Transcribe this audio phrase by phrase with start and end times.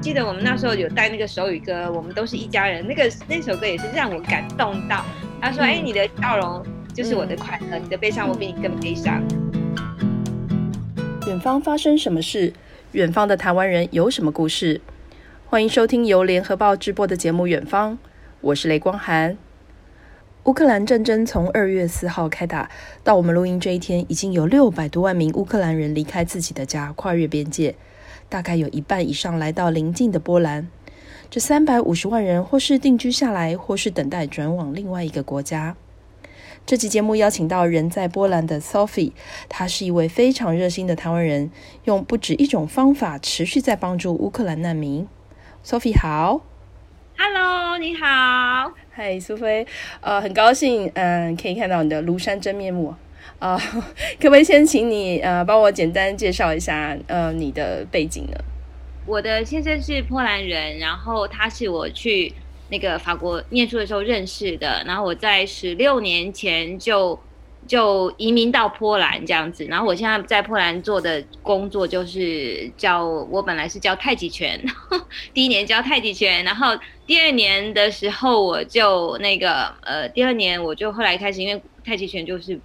[0.00, 2.86] 记得我们那时候有带那个手语歌，我们都是一家人。
[2.86, 5.04] 那个那首歌也是让我感动到。
[5.42, 9.22] 他说：“哎、你的笑容就是我的快乐，嗯、你的悲伤我比你更悲伤。”
[11.28, 12.54] 远方发生什么事？
[12.92, 14.80] 远方的台湾人有什么故事？
[15.46, 17.92] 欢迎收听由联合报直播的节目《远方》，
[18.40, 19.36] 我是雷光涵。
[20.44, 22.70] 乌克兰战争从二月四号开打
[23.04, 27.74] 到我们录音这一天，已经有六百多万名乌克兰人离开自己的家，跨越边界。
[28.30, 30.68] 大概有一半以上来到邻近的波兰。
[31.28, 35.76] 这三百五十万人，或是定居下来，或是等待转往另外一个国家。
[36.64, 39.12] 这期节目邀请到人在波兰的 Sophie，
[39.48, 41.50] 她是一位非常热心的台湾人，
[41.84, 45.06] 用不止一种方法持续在帮助乌克兰难民。
[45.64, 46.42] Sophie 好。
[47.16, 49.66] Hello，你好，嗨，苏菲，
[50.00, 52.98] 呃，很高兴，嗯、呃，可以看到你的庐山真面目啊、
[53.40, 53.58] 呃，
[54.20, 58.38] 可不可以先请你呃帮我简单介绍一下呃你的背景呢？
[59.06, 62.32] 我的先生是波兰人，然后他是我去
[62.68, 67.18] 那个法国念书的时候认识的，然后我在十六年前就。
[67.66, 74.60] 就移民到波兰这样子，然后我现在在波兰做的工作就是教，我本来是教太极拳，
[75.34, 82.58] 第一年教太极拳，然后第二年的时候我就那个呃，第二年我就后来开始，因为太极拳就是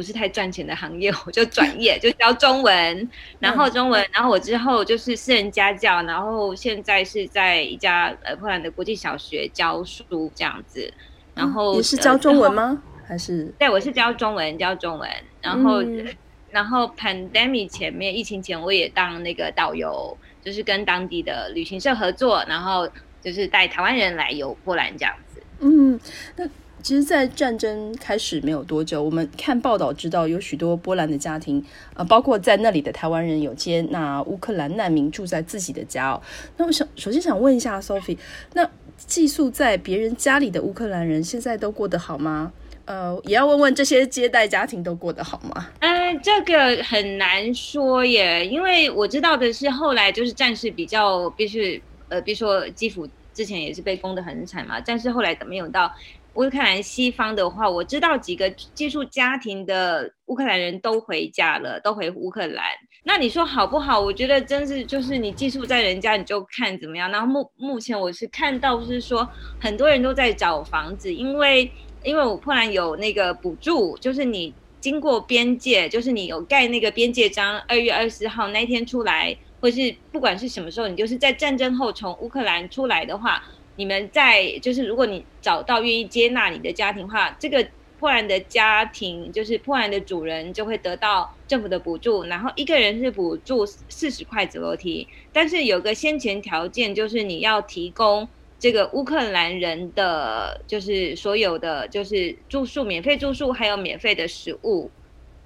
[0.00, 10.90] 不是太赚钱的行业， 我就转业就教中文，然后中文，然后我之后就是私人家教，然后现在是在一家呃波兰的国际小学教书这样子，
[11.34, 12.82] 然后你是教中文吗？
[13.06, 15.06] 还是对，我是教中文，教中文。
[15.42, 16.08] 然后，嗯、
[16.50, 22.88] 然后 pandemic 前面疫情前，我也当那个导游，就是跟当地的旅行社合作，然后
[23.20, 25.42] 就是带台湾人来游波兰这样子。
[25.58, 26.00] 嗯，
[26.36, 26.48] 那
[26.82, 31.64] 其实，在战争开始没有多久，我们看报道知道，有许多波兰的家庭，
[31.94, 36.20] 呃，包括在那里的台湾人，有接纳乌克兰难民住在自己的家哦。
[36.56, 38.18] 那我想首先想问一下 Sophie，
[38.54, 42.52] 那寄宿在别人家里的乌克兰人，现在都过得好吗？
[42.86, 45.68] 呃，也要问问这些接待家庭都过得好吗？
[45.78, 55.92] 嗯、呃，这个很难说耶，因为我知道的是，后来就是战事比较，必须呃，比如说基辅之前也是被攻得很惨嘛，战事后来没有到
[56.34, 62.64] 乌克兰西方的话，我知道几个寄宿家庭的乌克兰人都回家了，都回乌克兰。
[63.04, 63.98] 那你说好不好？
[64.00, 67.10] 我觉得真是就是你寄宿在人家，你就看怎么样。
[67.10, 71.70] 然后目目前我是看到是说很多人都在找房子，因为。
[72.02, 83.44] 因为我波兰有那个补助，就是你经过边界，就是你有盖那个边界章，二月二十号那天出来，或是不管是什么时候，你就是在战争后从乌克兰出来的话，
[83.80, 87.66] 你们在就是如果你找到愿意接纳你的家庭的话，这个
[87.98, 98.28] 破案的家庭就是破案的主人就会得到政府的补助，然后一个人是补助四十块楼梯，但是有个先前条件就是你要提供。
[98.58, 104.90] 这个乌克兰人的就是所有的就是住宿免费住宿，还有免费的食物，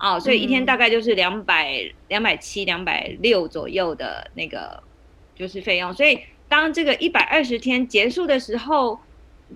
[0.00, 4.82] 哦，所以一天大概就是两百两百七两百六左右的那个
[5.36, 5.94] 就是费用。
[5.94, 6.18] 所以
[6.54, 8.98] 当这个一百二十天结束的时候，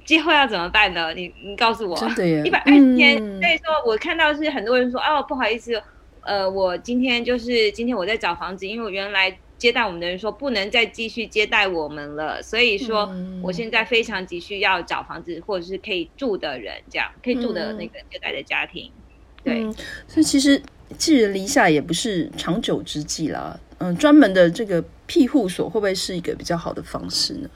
[0.05, 1.15] 之后要怎么办呢？
[1.15, 3.17] 你你告诉我，真的耶， 一百二十天。
[3.23, 5.81] 嗯、所以说我看到是很多人说哦，不好意思，
[6.23, 9.39] 呃，我今天就是今天我在找房子，因为我原来。
[9.59, 18.89] 接待我们的人说不能再继续接待我们了，所以说我现在非常急需要找房子或者是可以住的人，这样可以住的那个接待的家庭。
[19.43, 19.75] 对，嗯、
[20.07, 20.63] 所以其实
[20.97, 23.59] 寄人篱下也不是长久之计啦。
[23.79, 27.49] 嗯，专门的这个庇护所会不会是一个比较好的方式呢？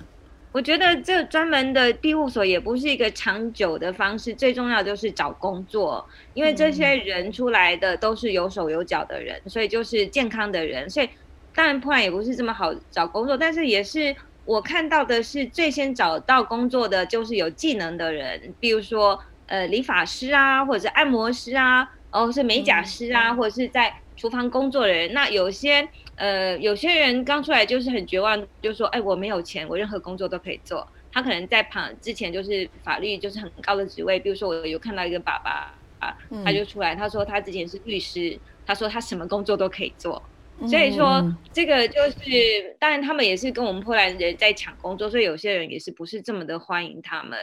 [0.52, 11.08] 我觉得这专门的庇护所也不是一个长久的方式，最重要就是找工作，因为这些人出来的都是有手有脚的人，所以就是健康的人，所以。
[11.54, 14.16] 当然，破案也不是这么好找工作，但是也是
[14.46, 25.12] 我看到的是最先找到工作的就是有技能的人，比如说呃理发师啊，或者是按摩师啊，哦是美甲师啊，或者是在厨房工作的人。
[25.12, 25.86] 那有些
[26.22, 30.86] 呃有些人刚出来就是很绝望，就说哎我没有钱，我任何工作都可以做。
[31.10, 40.22] 他可能在旁之前就是法律就是很高的职位，比如说我有看到一个爸爸啊，他就出来，他说他之前是律师，他说他什么工作都可以做。
[40.68, 41.20] 所以说，
[41.52, 47.36] 这个就是，当然他们也是跟我们波兰人在抢工作，所以有些人也是不是这么的欢迎他们。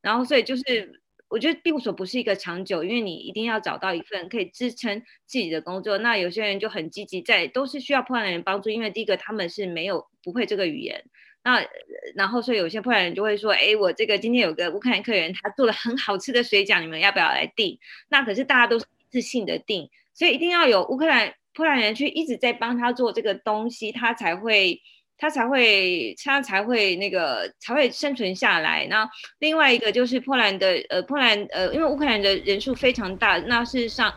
[0.00, 1.01] 然后，所以就是，
[1.32, 5.96] 我觉得庇护所不是一个长久，因为你一定要找到一份可以支撑自己的工作。
[5.96, 11.02] 那有些人就很积极，在都是需要波兰人帮助，因为第一个他们是没有不会这个语言。
[11.42, 11.66] 那
[12.14, 17.78] 然后，所以有些波兰人就会说，哎，我这个今天有个乌克兰客人，他做了很好吃的水饺，你们要不要来订？
[18.10, 21.34] 那可是大家都是一次性的订，所以一定要有乌克兰。
[21.54, 24.80] 波兰人去一直在帮他做这个东西，他才会
[25.22, 28.84] 他才会他才会那个才会生存下来。
[28.90, 29.08] 那
[29.38, 34.12] 另外一个就是波兰的呃波兰呃，因为乌克兰的人数非常大，那事实上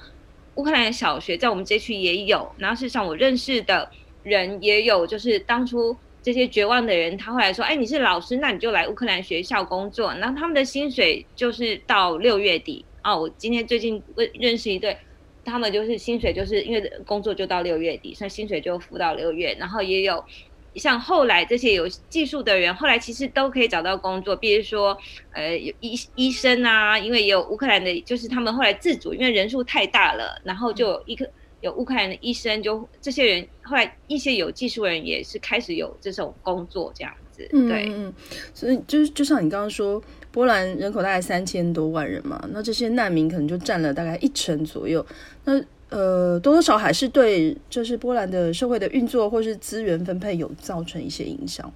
[0.56, 2.52] 乌克兰小学在我们这区也有。
[2.58, 3.88] 然后事实上我认识的
[4.24, 10.12] 人也有，就是当初这些绝望的人，他后来说，哎，你是老师，那你就来乌克兰学校工作。
[10.16, 13.22] 然后他们的薪水就是到六月底哦。
[13.22, 14.98] 我今天最近认认识一对。
[15.48, 19.56] 他们就是薪水，就是因为工作就到六月底，所以薪水就付到六月。
[19.60, 20.26] 然后也有
[20.76, 24.36] 像后来这些有技术的人，后来其实都可以找到工作。
[24.36, 24.98] 比如说，
[25.32, 31.30] 呃，有医医生啊，因为也有乌克兰的，就是他们后来自主，因为人数太大了，然后就有一个
[31.62, 37.48] 有乌克兰的医生，就这些人后来一些有技术的人也是开始有这种工作这样子。
[37.52, 38.14] 对，嗯，
[38.54, 40.02] 所以就是就像你刚刚说。
[40.36, 45.06] 波兰人口大概三千多万人嘛，那这些难民可能就占了大概一成左右。
[45.46, 45.58] 那
[45.90, 51.72] 呃，多多少还是对就是波兰的社会的运作或是资源分配有造成一些影响？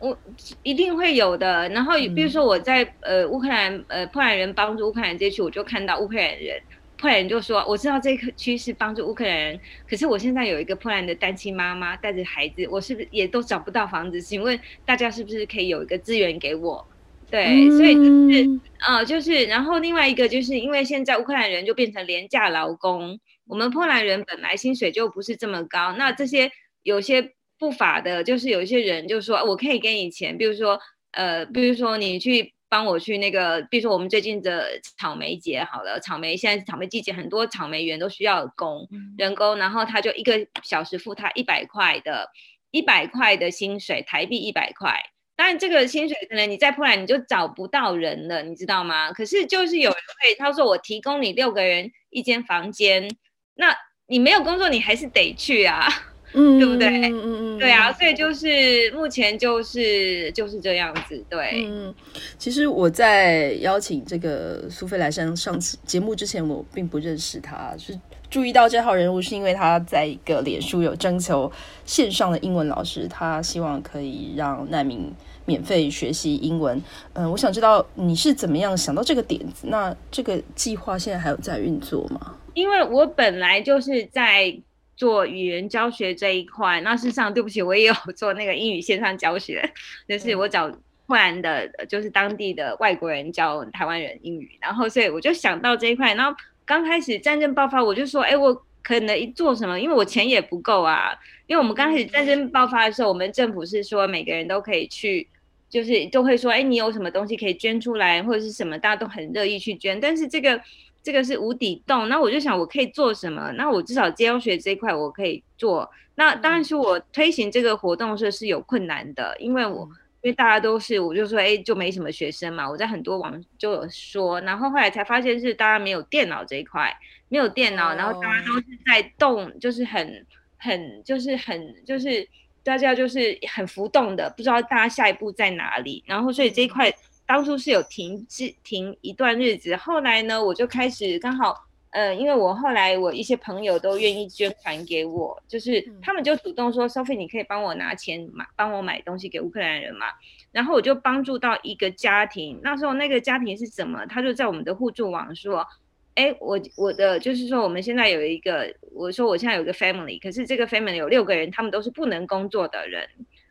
[0.00, 0.16] 我
[0.62, 1.68] 一定会有的。
[1.68, 6.60] 然后比如说我在、呃乌克兰呃波兰人帮助乌克兰这区，我就看到乌克兰人，
[6.98, 14.20] 波兰人就说我知道这个区是帮助乌克兰人，可是我现在有一个波兰的单亲妈妈带着孩子，我是不是也都找不到房子？
[14.20, 16.84] 请问大家是不是可以有一个资源给我？
[17.30, 26.50] 对，所以就是，呃，就是，然后另外一个就是因为现在乌克兰人就变成廉价劳工，我们波兰人本来薪水就不是这么高，那这些
[26.82, 30.80] 有些不法的，就是有一些人就说我可以给你钱，比如说，
[31.12, 42.28] 呃，比如说你去帮我去那个，比如说我们最近的草莓节好了，草莓现在草莓季节，很多草莓园都需要工人工，然后他就一个小时付他一百块的，
[42.72, 45.00] 一百块的薪水，台币一百块。
[45.40, 49.10] 当然，这个薪水可能你在波兰你就找不到人了，你知道吗？
[49.10, 53.08] 可是就是有人会，他说我提供你六个人一间房间，
[53.54, 53.74] 那
[54.06, 55.88] 你没有工作，你还是得去啊，
[56.34, 56.88] 嗯，对不对？
[56.88, 61.64] 嗯嗯嗯，对啊，所以就是目前就是就是这样子，对。
[61.66, 61.94] 嗯，
[62.36, 67.98] 其实我在邀请这个苏菲来上上次节目之前，我并不认识他，是
[68.28, 71.50] 注意到这号人物，是因为他在一个脸书有征求
[71.86, 75.10] 线上的英文老师，他希望可以让难民。
[75.50, 76.78] 免费学习英文，
[77.14, 79.66] 嗯、呃，我想知道你是怎么样想到这个点子？
[79.66, 82.36] 那这个计划现在还有在运作吗？
[82.54, 84.56] 因为我本来就是在
[84.96, 89.68] 做语言教学这一块，那事实上对不起，我也有做那个英语线上教学，
[90.08, 90.70] 就是我找
[91.06, 96.32] 波兰的，就是当地的外国人教台湾人英语，然后所以我就想到这一块，然后
[96.64, 98.54] 刚开始战争爆发，我就说，哎，我
[98.84, 99.80] 可能做什么？
[99.80, 101.18] 因为我钱也不够啊。
[101.46, 105.26] 因为我们刚开始战争爆发的时候，我们政府是说每个人都可以去，
[105.70, 109.98] 就是都会说，哎，你有什么东西可以捐出来，或者是什么，大家都很乐意去捐。
[109.98, 110.60] 但是这个
[111.02, 113.52] 这个是无底洞，那我就想我可以做什么？
[113.52, 115.88] 那我至少教学这一块我可以做。
[116.16, 119.88] 那当然是我推行这个活动是是有困难的，因为我
[120.22, 122.68] 因为大家都是，我就说，哎，就没什么学生嘛。
[122.68, 126.92] 我在很多网就有说，然后后来才发现是大家没有电脑这一块，
[127.28, 130.26] 没有电脑，然后大家都是在动，就是很。
[130.62, 132.28] 很就是很就是
[132.62, 136.02] 大家就是很浮动的，不知道大家下一步在哪里。
[136.06, 136.92] 然后所以这一块
[137.26, 141.54] 当初是有停滞停一段日子，后来呢我就开始刚好
[141.90, 150.06] 呃，因为我后来我一些朋友都愿意捐款给我，就是他们就主动说，Sophie 你可以帮我拿钱买帮我买东西给乌克兰人嘛。
[150.52, 154.06] 然后我就帮助到一个家庭，那时候那个家庭是怎么？
[154.06, 155.66] 他就在我们的互助网说。
[156.14, 163.08] 哎，我我的就是说，我们现在有一个，我说我现在有一个 family，可是这个 family 有六个人，他们都是不能工作的人，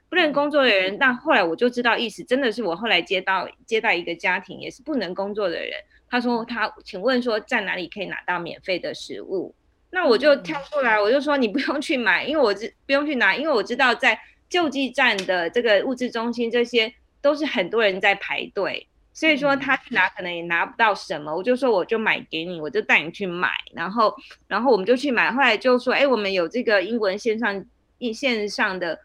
[0.09, 0.97] 不能工作的人。
[0.99, 5.71] 但后来我就知道意思，真的是我后来接到接待一个家庭，也是不能工作的人。
[6.09, 9.55] 他说他请问说在哪里可以拿到免费的食物？
[9.91, 18.87] 那我就跳出来，我就说你不用去买，因为我知不用去拿，因为我知道在救济站的这个物资中心，这些都是很多人在排队。
[19.19, 24.15] 所以说他去拿可能也拿不到什么，我就说我就买给你，我就带你去买，然后
[24.47, 27.65] 然后我们就去买，后来就说，哎，我们有这个英文线上
[27.97, 28.97] 一线上的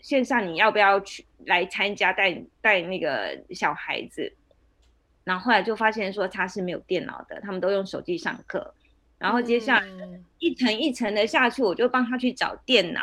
[0.00, 4.32] 线上，你要不要去来参加带带那个小孩子？
[5.24, 8.72] 然后后来就发现说他是没有电脑的，他们都用手机上课，
[9.18, 9.86] 然后接下来
[10.38, 13.02] 一层一层的下去，我就帮他去找电脑，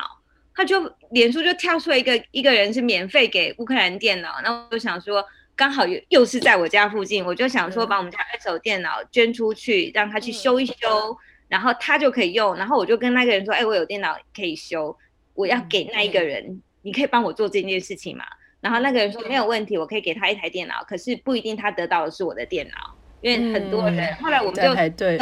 [0.55, 5.21] 他就脸书就跳出来一个一个人是免费给乌克兰电脑，那我就想说。
[5.55, 11.15] 刚好又又是在我家附近，我就想说把我们家二手电脑捐出去，让他去修一修，
[11.47, 12.55] 然后他就可以用。
[12.55, 14.97] 然后我就跟那个人说：“哎，我有电脑可以修，
[15.35, 18.25] 我要给那一个人，你可以帮我做这件事情吗？”
[18.61, 25.17] 然后那个人说：“没有问题，我可以给他一台电脑，可是不一定他得到的是我的电脑，因为很多人。”后来我们就对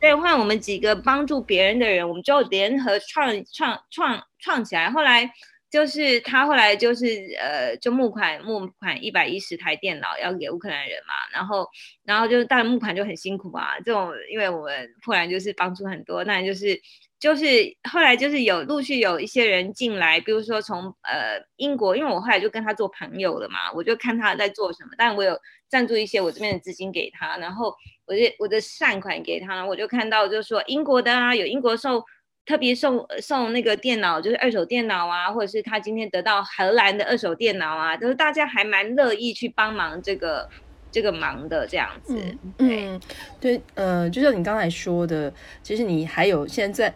[0.00, 4.88] 对，后来我们几个帮助别人的人，我们就联合创创创创起来。
[4.88, 5.28] 后来。
[5.76, 7.04] 就是他后来就是
[7.38, 11.68] 呃，就募款募款一百一十台电脑要给乌克兰人嘛，然后
[12.02, 16.80] 然后就是当然募款就很辛苦啊，这种因为我们波兰就是帮助很多，那就是
[17.20, 17.44] 就是
[17.92, 27.74] 后来就是有陆续有一些人进来，比如说从呃英国，因为我后来就跟他做朋友了嘛，我就看他在做什么，但我有赞助一些我这边的资金给他，然后
[28.06, 32.02] 我的我的善款给他，我就看到就是说英国的啊，有英国受。
[32.46, 40.48] 特别送送那个电脑，就是二手电脑啊，或者是他今天得到荷兰的二手电脑啊，都是大家还蛮乐意去帮忙这个
[40.92, 42.16] 这个忙的这样子。
[42.16, 43.00] 嗯，对，
[43.40, 46.94] 对，呃，就像你刚才说的，其实你还有现在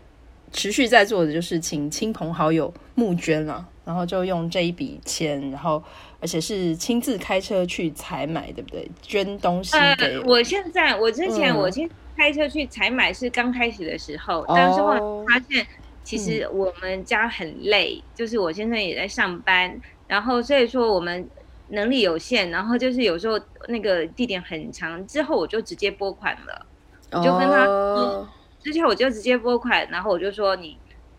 [0.53, 5.83] 持续在做的，就是请亲朋好友募捐了，然后就用这一笔钱，然后
[6.21, 8.89] 而且是亲自开车去采买，对不对？
[9.03, 10.17] 捐东西给。
[10.17, 11.91] 呃，我现在，我之前我亲。
[12.11, 15.67] 嗯开车去采买是刚开始的时候，但是后来发现，
[16.05, 21.27] 其实我们家很累，嗯、就是我先生也在上班，然后所以说我们
[21.69, 26.67] 能力有限，然后就是有时候那个地点很长，之后我就直接拨款了，
[27.13, 28.29] 我就跟他，嗯、
[28.63, 30.77] 之前我就直接拨款，然后我就说你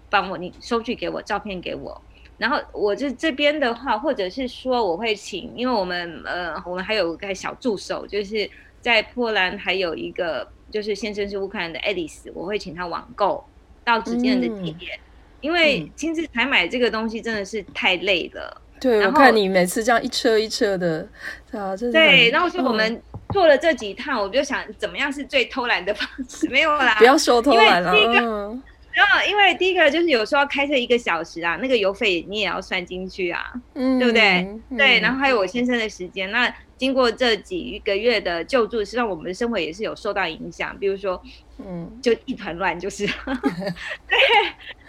[0.10, 2.00] 帮我，你收据给我，照片给我，
[2.38, 8.48] 然后我这这边的话，或者是说我会请，因为我们呃我们还有个小助手，就是
[8.82, 10.48] 在波兰还有一个。
[10.72, 13.44] 就是先生是乌克兰的爱丽丝，我会请他网购
[13.84, 15.02] 到指定的地点，嗯、
[15.42, 18.62] 因为亲自采买这个东西真的是太累了。
[18.80, 21.08] 对，然后我看你每次这样一车一车的，
[21.52, 22.00] 啊，真的。
[22.00, 23.00] 对，然后就我们
[23.32, 26.48] 做了这几趟，嗯、我就想怎么样是最偷懒的方式？
[26.50, 27.94] 没有啦，不要说偷懒了。
[28.94, 34.22] 然后，因为第一个就是有时候开车一个小时啊，那个油费你也要算进去啊，嗯，对不对？
[34.70, 36.54] 嗯、对，然后还有我先生的时间那。
[36.82, 40.76] 经过这几个月的救助，实际上我们的生活也是有受到影响。
[40.80, 41.22] 比如说，
[41.60, 43.06] 嗯，就一团乱，就是，
[44.10, 44.18] 对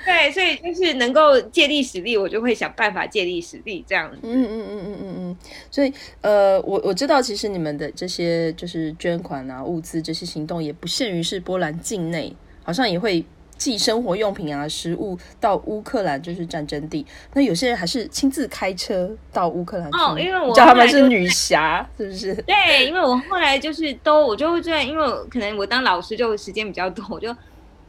[0.02, 4.16] 对，所以就是能够借力使力，我就会想办法借力使力这样子。
[4.22, 5.36] 嗯嗯嗯嗯嗯嗯。
[5.70, 12.34] 所以呃，我我知道，其实你们的这些就是捐款啊、物资这些行动，也不限于是波兰境内，
[12.64, 13.22] 好像也会。
[13.62, 17.06] 寄生活用品啊，食物到乌克兰就是战争地。
[17.32, 19.98] 那有些人还是亲自开车到乌克兰去。
[19.98, 22.34] 哦，因为我叫他们是女侠，是不是？
[22.42, 27.32] 对，因为我后来就是都，我就会这样，因为可能我当老师就时间比较多，我就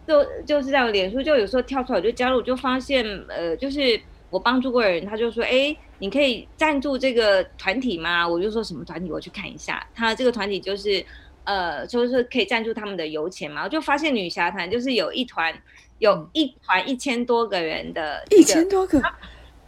[0.08, 4.00] 就就是在我脸书就有时候跳出来我就加入，我就发现呃，就是
[4.30, 8.28] 我帮助过的人，他就说，哎，你可以赞助这个团体吗？
[8.28, 9.12] 我就说什么团体？
[9.12, 11.04] 我去看一下，他这个团体就是。
[11.46, 15.54] 呃，就是可以赞助他们的油钱嘛，我就发现女侠团就是有一团，
[16.00, 19.02] 有一团一千多个人的，一千多个，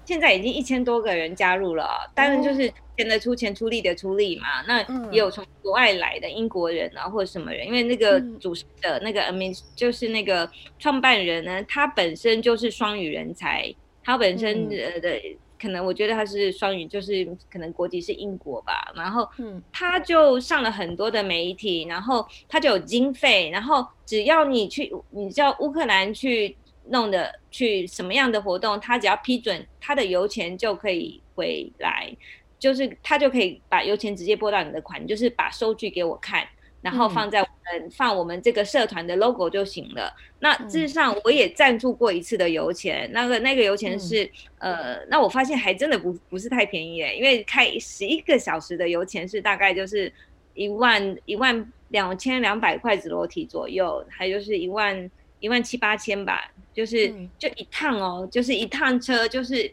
[0.06, 4.62] 现在已经一千多个人加入了，当然就是钱的出钱，出力的出力嘛。
[4.68, 15.22] 那也有从国外来的英国人啊，或者什么人，因为那个主事的那个 admin 就是那个创办人呢，他本身就是双语人才，他本身呃的。
[15.60, 18.92] 可能我觉得他是双语，就是可能国籍是英国吧。
[18.96, 19.28] 然后，
[19.72, 26.56] 他就上了很多的媒体，然后他就有经费，然后只要你去，你叫乌克兰去
[26.90, 32.16] 弄的，去什么样的活动，他只要批准，他的油钱就可以回来，
[32.60, 36.48] 就是他就可以把油钱直接拨到你的款，就是把收据给我看。
[36.86, 40.16] 然后放在我们放我们这个社团的 logo 就行了。
[40.40, 50.14] 那事实上我也赞助过一次的油钱，那个那个油钱是呃，那我发现还真的不不是太便宜耶，因为开十一个小时的油钱是大概就是
[50.54, 59.72] 一万一万两千两百块子裸体左右，还就是一万一万七八千吧，就是就一趟哦，就是一趟车就是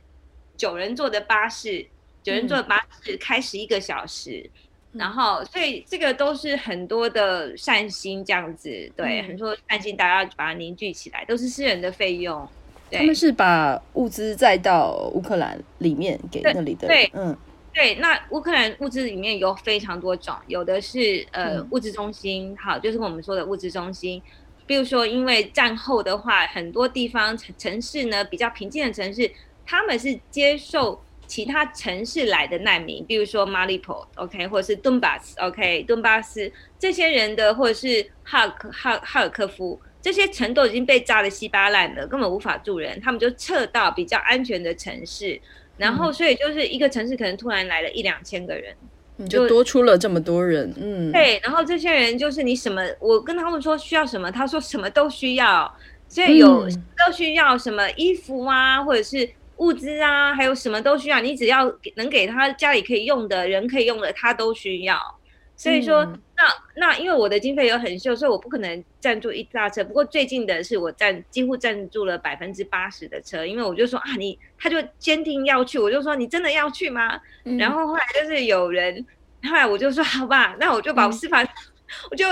[0.57, 1.85] 九人坐的巴士，
[2.23, 4.49] 九人坐的巴士开十一个小时。
[4.93, 12.47] 然后，所以这个都是很多的善心这样子，对，嗯、很多善心，大家把它凝聚起来，都是私人的费用。
[12.91, 17.35] 对，他们是把物资载到乌克兰里面给那里的，对，嗯，
[17.73, 17.95] 对。
[17.95, 24.21] 那乌克兰物资里面有非常多种，有的是呃、嗯、物资中心，好，就是我们说的物资中心。
[24.67, 29.31] 比如说，因为战后的话，很多地方城城市呢比较平静的城市，
[29.65, 31.03] 他们是接受。
[31.33, 45.41] 其他城市来的难民，比如说马里波，OK，或者是顿巴斯，OK，顿巴斯这些人的，或者是哈尔哈哈尔科夫，这些城都已经被炸得稀巴烂了，根本无法住人，他们就撤到比较安全的城市，
[45.79, 48.77] 然后所以就是一个城市可能突然来了一两千个人，
[49.17, 55.75] 你就多出了这么多人，嗯，对，然后这些人就是你什么，我跟他们说需要什么，他说什么都需要，
[56.09, 59.27] 所以有都需要什么衣服啊，或者是。
[59.63, 64.99] 物资啊，还有什么都需要，你只要能给他家里可以用的人可以用的，他都需要。
[65.55, 66.43] 所以说，嗯、那
[66.89, 69.85] 那因为我的经费有很秀，所以我不可能赞助一大车。
[69.85, 77.21] 不过最近的是我赞几乎赞助了百分之八十的车，因为我就说啊，你他就坚定要去，我就说你真的要去吗？
[77.45, 79.07] 嗯、然后后来就是有人，
[79.45, 81.49] 后来我就说好吧，那我就把我司法，嗯、
[82.11, 82.27] 我就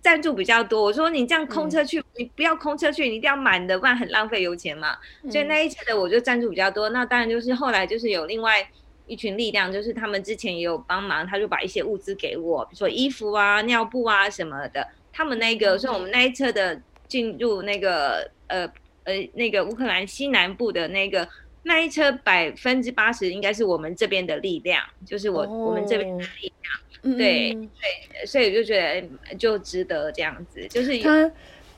[0.00, 0.82] 赞助比较多。
[0.82, 4.96] 我说你这样空车去，嗯、你不要空车去，你一定要满的，不然很浪费油钱嘛。
[5.22, 6.88] 嗯、所以那一次的我就赞助比较多。
[6.90, 8.68] 那当然就是后来就是有另外。
[9.06, 14.86] 一群力量，就是他们之前也有帮忙，他就把一些物资给我，比如说衣服啊、尿布啊什么的。
[15.12, 18.64] 他们那个，所以我们那一车的进入那个呃
[19.02, 21.28] 呃那个乌克兰西南部的那个
[21.64, 26.80] 那一车，百分之八十应该是我们这边的力量，就是我、哦、我们这边的力量。
[27.02, 31.30] 对、嗯、对，所以我就觉得就值得这样子，就是他。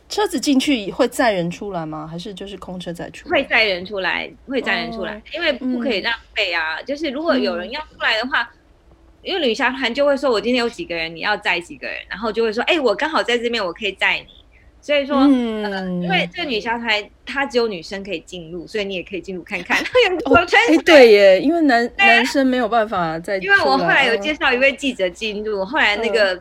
[0.08, 2.06] 车子进去会载人出来吗？
[2.06, 3.34] 还是就是空车载出来？
[3.34, 6.76] 会载人出来，会载人出来，哦、因为不可以浪费啊。
[6.78, 8.58] 嗯、就是如果有人要出来的话，嗯、
[9.22, 14.26] 因为旅行团就会说：“我今天有几个人，你要载几个人。”然后就会说：“哎、欸，我刚好在这边，我可以载你。”
[14.82, 19.82] 所以说，嗯呃、因为这个女小孩她只有女生可以进入，所以你也可以进入看看。
[20.28, 23.38] 我穿、哦欸，对耶，因为男男生没有办法再。
[23.38, 26.36] 因为我后来有介绍一位记者进入，后来那个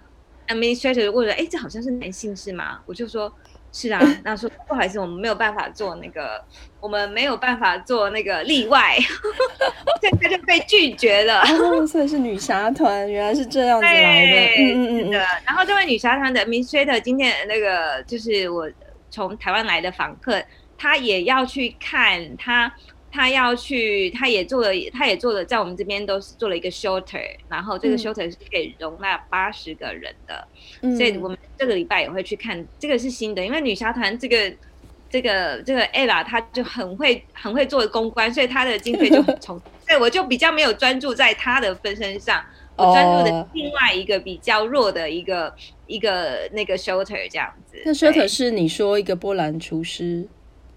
[0.47, 3.31] administrator 就问了：“哎、欸，这好像是男性是吗？”我就说。
[3.71, 6.43] 是啊， 那说不好意思，我们没有办法做那个，
[6.79, 8.97] 我们没有办法做那个例外，
[10.01, 11.41] 现在就被拒绝了。
[11.41, 14.31] 哦，所以是女侠团，原来是这样子来的。
[14.31, 15.11] 对嗯嗯嗯。
[15.45, 18.69] 然后这位女侠团的 administrator 今天那个就是我
[19.09, 20.43] 从台湾来的访客，
[20.77, 22.71] 他也要去看他。
[23.11, 30.47] 他要去，他也做了，他也做了，在我们这边都是做了一个 shelter，然后这个 shelter 是可以容纳八十个人的，
[30.81, 34.53] 嗯、所以我们这个礼拜也会去看，这个是新的，因为女侠团这个
[35.09, 42.41] 这个这个 Ella 她就很会很会做公关，所以她的经 费就很充，所以我就比较没有专注在她的分身上，
[42.77, 45.53] 我专注的另外一个比较弱的一个、哦、
[45.85, 47.81] 一个那个 shelter 这样子。
[47.85, 50.27] 那 shelter 是你说一个波兰厨师？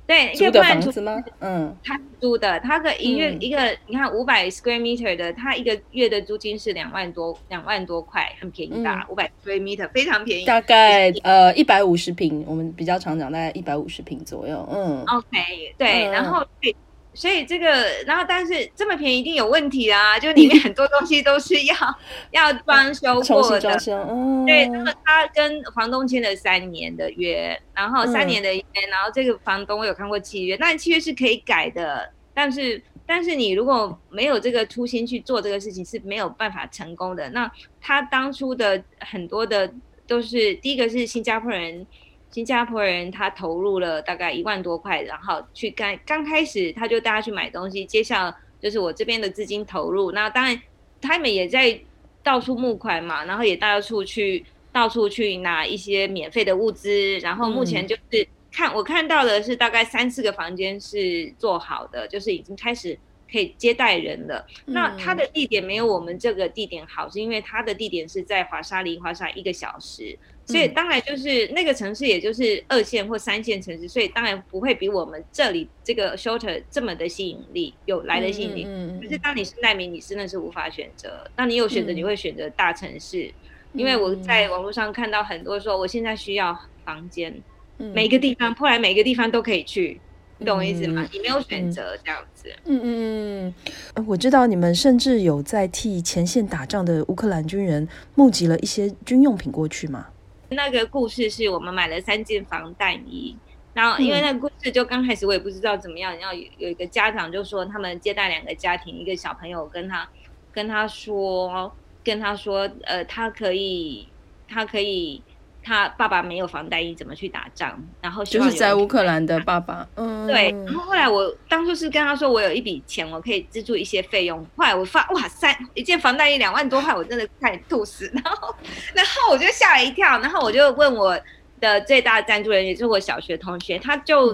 [0.07, 1.25] 对，租的房子吗？
[1.41, 10.45] 嗯，他租的，他个一月一个，嗯、你看五百 square meter 的，他一个月的租金是两万多，两万多块，很便宜的，五百 square meter 非常便宜。
[10.45, 14.69] 大概呃一百五十平，我们比较常讲大概一百五十平左右。
[14.71, 16.75] 嗯，OK，对，嗯、然后对。
[17.15, 17.67] 所以这个，
[18.05, 20.19] 然后但是这么便宜一定有问题啊！
[20.21, 21.75] 就里面很多东西都是要
[22.33, 23.79] 要装修过的。
[23.89, 32.11] 嗯、对，那么他跟房东签了三年的约，然后三年的约，嗯、然后这个房东我有看过契约，但契约是可以改的。
[32.35, 37.31] 但是但是你如果没有这个初心去做这个事情，是没有办法成功的。
[37.31, 37.49] 那
[37.81, 39.73] 他当初的很多的
[40.07, 41.87] 都是第一个是新加坡人。
[42.35, 50.11] 新加坡人他投入了大概一万多块，然后去刚刚开始他就带他去买东西，接下来就是我这边的资金投入。
[50.11, 50.61] 那当然
[51.01, 51.79] 他们也在
[52.25, 57.17] 到处募款嘛，然后也到处去到处去拿一些免费的物资。
[57.21, 62.99] 然后目前就是看、嗯、我看到的是大概三四个房间是做好的，就是已经开始
[63.31, 64.47] 可以接待人了。
[64.67, 70.19] 嗯、那他的地点没有我们这个地点好，是因为他的地点是在华沙离华沙一个小时。
[70.47, 78.65] 所以当然就是那个城市，也就是二线或三线城市，所以当然不会比我们这里这个 shelter 这么的吸引力，有来的吸引力。
[78.69, 81.27] 嗯，可是当你是难民，你真的是无法选择。
[81.35, 83.33] 当你有选择，你会选择大城市，
[83.73, 87.35] 因为我在网络上看到很多说，我现在需要房间，
[87.79, 89.99] 每个地方，后来每个地方都可以去，
[90.45, 91.09] 你懂我意思吗？
[91.11, 92.53] 你没有选择这样子。
[92.67, 93.55] 嗯嗯
[93.95, 100.09] 嗯，我知道你们甚至有在替前线打仗的乌克兰军人募集了一些军用品过去吗？
[100.51, 103.35] 那个故事是我们买了三件防弹衣，
[103.73, 110.07] 然后因为那个故事就刚开始我也不知道怎么样，然后有有一个家长就说他们接待两个家庭，一个小朋友跟他
[110.53, 111.73] 跟他说
[112.05, 114.07] 跟他说，呃，他可以
[114.47, 115.23] 他可以。
[115.65, 117.83] 他爸爸没有防弹衣，怎么去打仗？
[118.03, 120.51] 然后就是在乌克兰的爸爸，嗯，对。
[120.67, 124.39] 然后后来我当初是跟他说，我有一笔钱，我可以资助一些费用。
[124.57, 128.11] 后来我发，哇塞，一件防弹衣两万多块，我真的快吐死。
[128.15, 128.55] 然后，
[128.95, 130.19] 然后我就吓了一跳。
[130.19, 131.19] 然后我就问我
[131.61, 134.29] 的最大赞助人，也是我小学同学，他就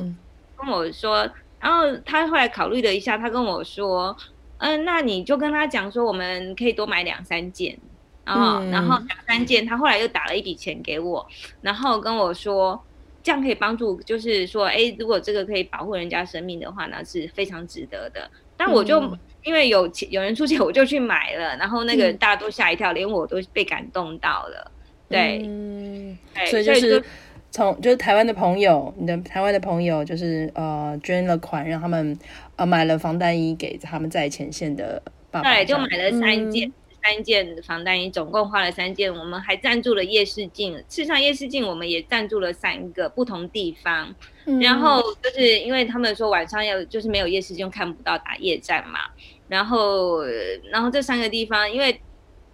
[0.57, 4.17] 跟我说，嗯、然后他后来考虑了一下，他跟我说，
[4.59, 7.79] 嗯，那你就跟他讲说，我们可以多买两三件。
[8.25, 11.27] 然后，然后两三件，他后来又打了一笔钱给我，
[11.63, 12.81] 然后跟我说，
[13.23, 18.31] 这样可以帮助，就是说，哎，如果这个可以保护人家生命的话，那是非常值得的。
[18.57, 21.57] 但我就、嗯、因为有钱，有人出钱，我就去买了。
[21.57, 24.71] 然后那个大家都吓一跳，嗯、连我都被感动到了。
[25.09, 27.03] 对，嗯、所以就是
[27.51, 32.17] 从就是台湾的朋友，你的台湾的朋友就是呃捐了款，让他们
[32.57, 35.55] 呃买了防弹衣给他们在前线的爸爸。
[35.55, 36.71] 对，就买了三件。
[37.01, 39.13] 嗯三件防弹衣，总共花了三件。
[39.13, 44.15] 我们还赞助了夜视镜，事实上夜视镜我们也赞助了三个不同地方。
[44.45, 49.01] 嗯、然后就是因为他们说晚上要就是没有夜视镜看不到打夜战嘛。
[49.49, 50.23] 然后
[50.71, 52.01] 然后这三个地方，因为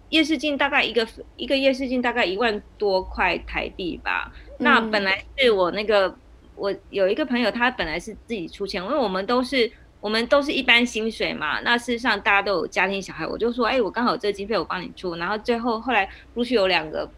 [0.09, 1.05] 夜视镜大概一个
[1.35, 4.31] 一个夜视镜大概一万多块台币吧。
[4.51, 6.15] 嗯、那本来是我那个
[6.55, 9.71] 我有一个朋友，他本来是自己出钱，因为我们都是。
[9.99, 15.15] 我们都是一般薪水嘛，那事实上大家都有家庭小孩，我就说，哎，我刚好有这个经费，我帮你出。
[15.15, 17.09] 然后最后后来陆续有两个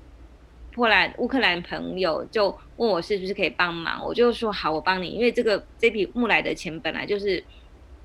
[0.71, 7.43] 波兰乌克兰朋友就问我是不是可以帮忙，我就说好，我帮你，因为这个这笔募来的钱本来就是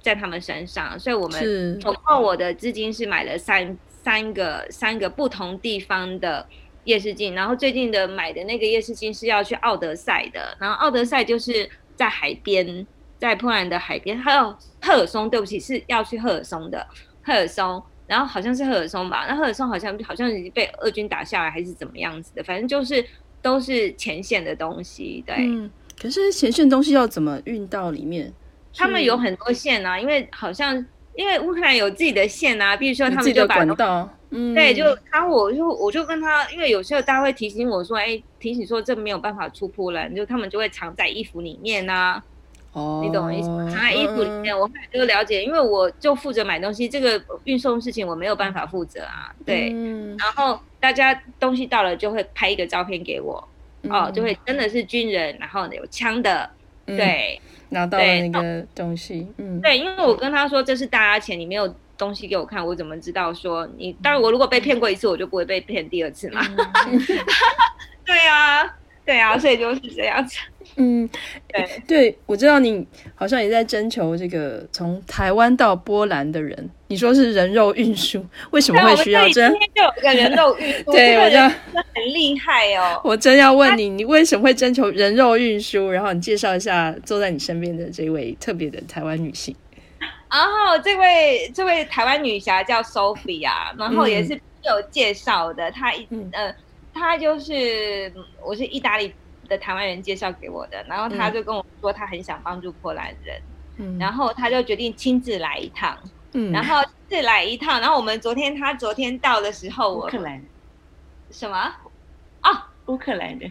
[0.01, 6.45] 在他们身上，所以我们总共我的资金是买了三三个三个不同地方的
[6.83, 12.85] 夜视镜，然后最近的买的那个夜视镜是要去奥德赛的，然后奥德赛就是在海边。
[13.25, 16.87] 在波兰的海边，还有赫尔松，对不起，是要去赫尔松的
[17.23, 19.25] 赫尔松，然后好像是赫尔松吧？
[19.27, 22.45] 那赫尔松好像好像已经被俄军打下来，还是怎么样子的？
[22.45, 23.03] 反正就是
[23.41, 25.37] 都是前线的东西，对。
[25.39, 28.31] 嗯，可是前线东西要怎么运到里面？
[28.77, 30.77] 他们有很多线啊，因为好像
[31.15, 42.23] 因为乌克兰有自己的线啊，比如说他们就把管道，嗯，对，就他我就我就跟他，因为有时候大家会提醒我说，哎，提醒说这没有办法出波兰，就他们就会藏在衣服里面啊。
[42.75, 43.69] 哦，你懂我意思吗？
[43.71, 49.33] 藏在衣服里面，我后来就了解，因为我就负责买东西，这个运送事情我没有办法负责啊。
[49.47, 53.49] 对，嗯、然后大家东西到了就会拍一个照片给我，
[53.83, 56.51] 嗯、哦，就会真的是军人，然后有枪的，
[56.87, 63.93] 嗯、对，拿到了那个东西，嗯，对，因为我跟他说这是大家钱，你没有东西给我看，我怎么知道说你？
[64.03, 66.41] 当然，我如果被骗过一次，我就不会被骗第二次嘛。
[66.89, 66.99] 嗯、
[68.05, 68.65] 对啊，
[69.05, 70.41] 对啊，所以就是这样子。
[70.77, 71.09] 嗯，
[71.47, 72.85] 对，对，我知道你
[73.15, 79.51] 好像也在征求这个从台湾到波兰的人，你说是人肉运输，为什么会需要这样？
[79.53, 83.01] 今天就有一个人肉运输， 对，我就很厉害哦。
[83.05, 85.91] 我真要问你，你为什么会征求人肉运输？
[85.91, 89.55] 然后你介绍一下坐在你身边的这位特别的台湾女性。
[90.29, 94.33] 然后这位这位台湾女侠叫 Sophia，然后也是
[94.65, 96.53] 有介绍的，她一、嗯、呃，
[96.93, 98.13] 她就是
[98.45, 99.13] 我是意大利。
[99.49, 103.41] 的台湾人介绍给我的，然后他就跟我说他很想帮助波兰人，
[103.79, 105.97] 嗯，然后他就决定亲自来一趟，
[106.33, 110.43] 嗯，然后亲自来一趟，然后我们昨天他昨天到的时候，乌克兰
[111.31, 111.57] 什么？
[112.41, 112.71] 啊？
[112.87, 113.51] 乌克兰人，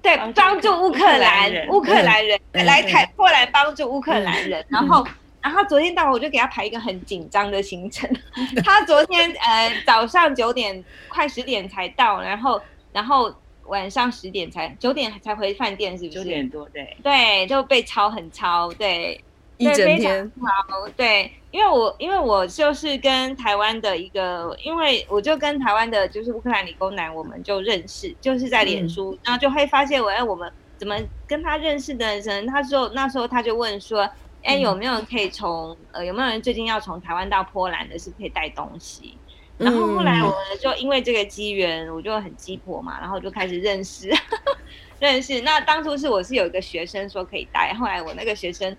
[0.00, 5.06] 对，帮助乌克兰人，乌克兰人来台波兰帮助乌克兰人，然后
[5.40, 8.08] 然后昨天到我就给他排一个很紧张的行程，
[8.64, 12.60] 他昨天呃早上九点快十点才到，然后
[12.92, 13.34] 然后。
[13.66, 16.18] 晚上十点才九点才回饭店，是不是？
[16.18, 19.22] 九点多，对对，就被抄很抄，对，
[19.56, 30.96] 一整天抄，对，因为我因为我就是跟台湾的一个，因为我就跟台湾的就是乌克兰理工男，我们就认识，就是在脸书，嗯、然后就会发现我哎，我们怎么
[31.26, 32.46] 跟他认识的人？
[32.46, 34.08] 他说那时候他就问说，
[34.42, 39.14] 哎，有没有人可以从呃有没有人最近要从台湾到波兰的，是可以带东西？
[39.58, 44.10] 然后后来我们就因为这个机缘，我就很鸡婆嘛，然后就开始认识，
[44.98, 45.40] 认识。
[45.42, 48.76] 那当初是我是有一个学生说可以带，后来我那个学生，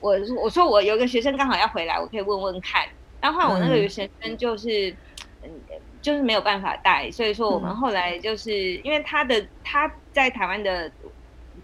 [0.00, 2.86] 我我说我有一个学生刚好要回来，我可以问问看。
[3.20, 4.94] 然后后来我那个学生就是
[5.42, 5.50] 嗯，
[6.02, 10.90] 就是没有办法带，所以说我们后来就是因为他的他在台湾的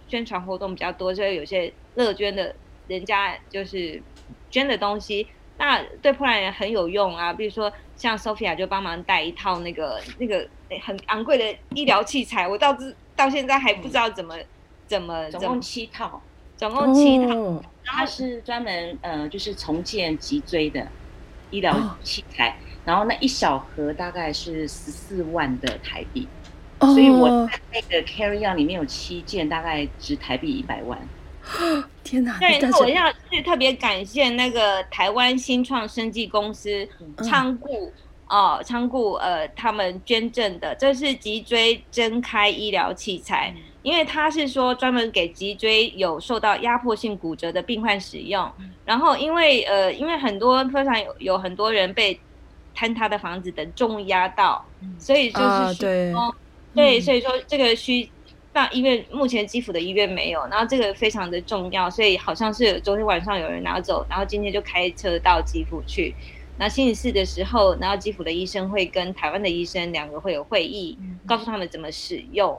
[0.08, 2.54] 宣传活动比较多，所以有些乐捐的
[2.88, 4.02] 人家就是
[4.50, 5.26] 捐的东西。
[5.58, 10.46] 那对波兰人很有用啊，比如说像 Sophia 就帮忙带一套那个那个
[10.82, 14.46] 很昂贵的医疗器材，我到至到现在还不知道怎么、嗯、
[14.88, 16.20] 怎么总共七套，
[16.56, 20.86] 总共七套，哦、然后它是专门呃就是重建脊椎的
[21.50, 26.26] 医疗器材，哦、然后那一小盒大概是十四万的台币，
[26.80, 30.98] 哦、所以我在那个 carry on 里面有七件，大概值台币一百万。
[32.04, 32.38] 天哪！
[32.38, 36.86] 对，那我要是特别感谢那个台湾新创生技公司
[37.18, 37.92] 仓顾
[38.28, 48.50] 哦，仓库呃，他们捐赠的，这是脊椎睁开医疗器材，因为他是说专门给脊椎有受到压迫性骨折的病患使用。
[48.84, 52.18] 然后因为呃，因为很多非常有有很多人被
[52.76, 54.64] 坍塌的房子等重压到，
[54.98, 56.14] 所以就是说、啊、对，
[56.74, 58.08] 对，所以说这个需。
[58.54, 66.14] 那医院目前基辅的医院没有，然后这个非常的重要，所以好像是昨天晚上有人拿走，然后今天就开车到基辅去。
[66.58, 72.56] 那星期四的时候，然后基辅的医生会跟台湾的医生两个会有会议，嗯、告诉他们怎么使用。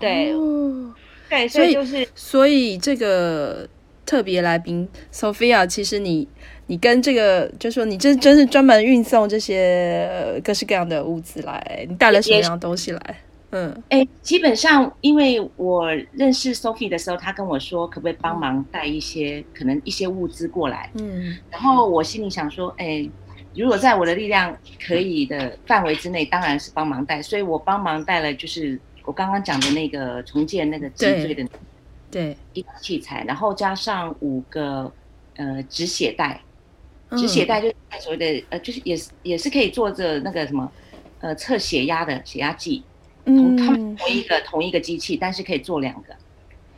[0.00, 0.92] 对，哦、
[1.28, 3.68] 对，所以就是所以这个
[4.04, 6.26] 特别来宾 Sophia，其实你
[6.66, 13.20] 你跟这个，就说你这真是专门运送这些各式各样的物资来，你带了什么样的东西来？
[13.52, 23.08] 嗯，哎，基本上因为我认识 Sophie 的时候，他跟我说可不可以帮忙带一些可能一些物资过来，嗯，然后我心里想说，哎，
[23.54, 31.44] 如果在我的力量可以的范围之内，当然是帮忙带，所以我帮忙带了就是我刚刚讲的那个重建那个脊椎的
[32.08, 34.92] 对一个器材，然后加上五个
[35.34, 36.40] 呃止血带，
[37.16, 40.70] 止血带就是所谓的呃就是也是也是可以做着那个什么
[41.18, 42.84] 呃测血压的血压计。
[43.36, 46.14] 同他们同一个同一个机器，但是可以做两个，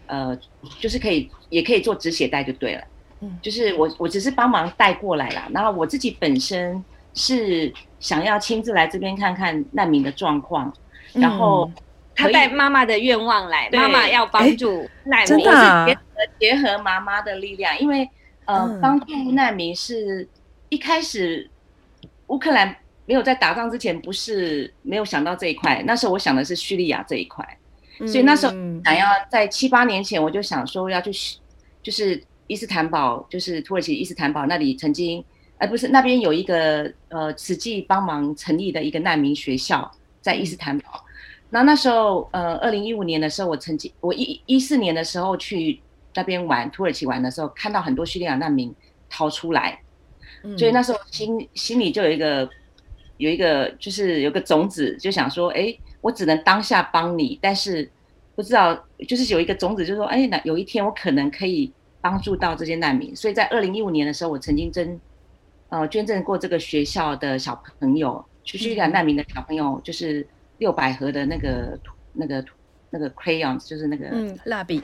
[0.06, 0.38] 呃，
[0.80, 2.84] 就是可以也可以做止血带就对了。
[3.20, 5.48] 嗯，就是我我只是帮忙带过来啦。
[5.52, 6.82] 然后我自己本身
[7.14, 10.72] 是想要亲自来这边看看难民的状况，
[11.12, 11.70] 然后
[12.14, 16.00] 他带妈妈的愿望来，妈妈要帮助难民，真的啊，结合
[16.38, 18.08] 结合妈妈的力量，因为
[18.44, 20.28] 呃，帮助难民是
[20.68, 21.50] 一开始
[22.26, 22.76] 乌克兰。
[23.12, 25.82] 没有在打仗之前，不是没有想到这一块。
[25.86, 27.46] 那时候我想的是叙利亚这一块，
[27.98, 28.54] 所以那时候
[28.86, 31.12] 想要在七八年前，我就想说要去，
[31.82, 35.22] 就是伊斯坦堡，就是土耳其伊斯坦堡那里曾经，
[35.58, 39.90] 呃，不是那边有一个呃，慈济帮忙成立的一个难民学校，
[40.22, 41.04] 在伊斯坦堡。
[41.50, 45.78] 那那时候，呃，二零一五年的时候，我曾经我一一四年的时候去
[46.14, 48.74] 那边玩土耳其玩的时候，看到很多叙利亚难民
[49.10, 49.78] 逃出来，
[50.56, 52.48] 所以那时候心心里就有一个。
[53.22, 57.88] 有一个就是有个种子，就想说，哎，我只能当下帮你，但是
[58.34, 58.74] 不知道，
[59.06, 63.14] 就是有一个种子，就是说，哎，那有一天我可能可以帮助到这些难民。
[63.14, 65.00] 所以在二零一五年的时候，我曾经捐，
[65.68, 70.26] 呃，捐赠过这个学校的小朋友，去叙利亚难民的小朋友，就是
[70.58, 71.78] 六百盒的那个
[72.12, 72.44] 那个
[72.90, 74.82] 那个 crayons，就是那个嗯蜡笔，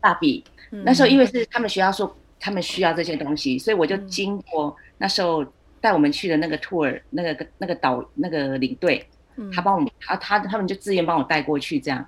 [0.00, 0.42] 蜡笔。
[0.70, 5.44] 那时候因为是他们学校说他们需要这些东西，所以我就经过那时候。
[5.86, 9.06] 带我们去的那个 tour，那个那个导那个领队，
[9.54, 12.04] 他帮我们，他他他们就自愿帮我带过去这样。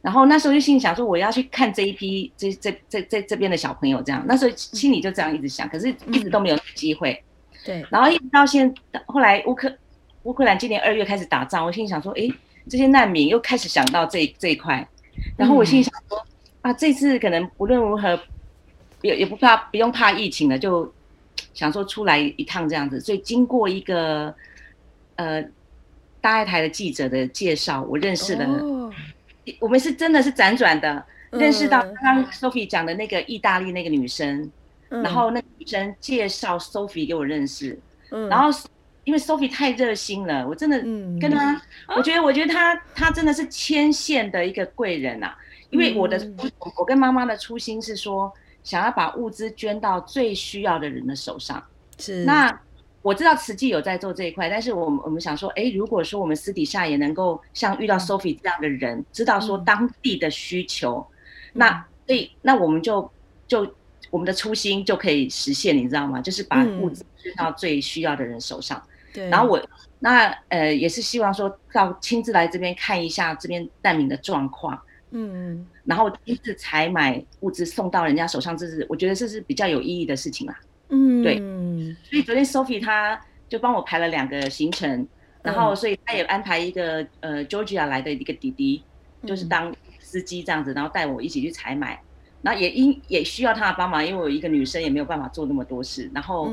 [0.00, 4.24] 然后那时候就心里想说，我要去看这一批这这这这这边的小朋友这样。
[4.28, 7.20] 那时候心里就这样一直想，可是一直都没有机会。
[7.64, 7.84] 对。
[7.90, 8.72] 然后一直到现，
[9.06, 9.76] 后来乌克
[10.22, 12.30] 乌克兰今年二月开始打仗，我心里想说，哎，
[12.70, 14.86] 这些难民又开始想到这这一块。
[15.36, 16.24] 然后我心里想说，
[16.60, 18.16] 啊，这次可能无论如何，
[19.02, 20.94] 也也不怕，不用怕疫情了，就。
[21.56, 24.32] 想说出来一趟这样子，所以经过一个
[25.16, 25.42] 呃
[26.20, 28.44] 大爱台的记者的介绍，我认识了。
[28.44, 28.92] Oh.
[29.58, 34.50] 我们是真的是辗转的认识到刚刚 Sophie 讲的那个意大利那个女生
[34.90, 35.02] ，uh.
[35.02, 37.78] 然后那个女生介绍 Sophie 给我认识
[38.10, 38.28] ，uh.
[38.28, 38.50] 然后
[39.04, 40.78] 因为 Sophie 太热心了，我真的
[41.18, 41.54] 跟她
[41.86, 41.96] ，uh.
[41.96, 45.34] 我觉得我觉得她她真的是牵线的一个贵人啊，
[45.70, 46.50] 因为我的、uh.
[46.76, 48.30] 我跟妈妈的初心是说。
[48.66, 51.62] 想要把物资捐到最需要的人的手上，
[51.98, 52.24] 是。
[52.24, 52.60] 那
[53.00, 61.06] 我知道慈济有在做这一块，但是我们我们想说，哎，如果说我们私底下也能够像遇到 Sophie 这样的人，知道说当地的需求，
[61.52, 63.08] 嗯、那所以那我们就
[63.46, 63.72] 就
[64.10, 66.20] 我们的初心就可以实现，你知道吗？
[66.20, 68.82] 就是把物资捐到最需要的人手上。
[69.14, 69.30] 对、嗯。
[69.30, 69.64] 然后我
[70.00, 74.76] 那呃也是希望说到亲自来这边看一下这边难民的状况。
[75.18, 80.60] 嗯，然后亲自采买物资送到人家手上，这是我觉得这是比较有意义的事情啦。
[80.90, 81.38] 嗯，对。
[82.04, 85.08] 所以昨天 Sophie 她就帮我排了两个行程，
[85.42, 88.82] 然后所以她也安排一个呃 Georgia 来的一个弟弟，
[89.24, 91.98] 就是当司机这样子，然后带我一起去采买。
[92.42, 96.10] 然后也因也需要他的帮忙，因为我一个女生也没有办法做那么多事。
[96.12, 96.52] 然后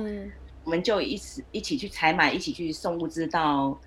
[0.63, 3.77] 我们就一起一起去采买，一起去送物资到。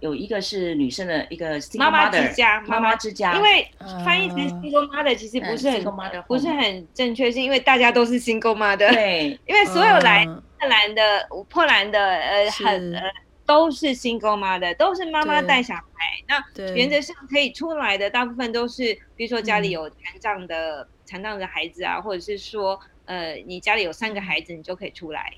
[0.00, 2.94] 有一个是女生的一个妈妈之家，妈妈。
[2.96, 3.34] 之家。
[3.34, 3.68] 因为
[4.04, 5.84] 翻译成 single mother 其实不是很
[6.26, 8.92] 不是很正确，是因为大家都是 single mother。
[8.92, 13.02] 对， 因为所有来波兰的破兰的呃很呃
[13.46, 15.82] 都是 single mother，都是妈妈带小孩。
[16.26, 25.32] 那原则上可以出来的大部分都是，比如说家里有残障的残障的孩子啊，或者是说呃你家里有三个孩子，你就可以出来。